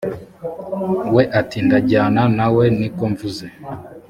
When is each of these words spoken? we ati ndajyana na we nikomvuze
we 1.15 1.23
ati 1.39 1.57
ndajyana 1.65 2.21
na 2.37 2.47
we 2.55 2.65
nikomvuze 2.79 3.45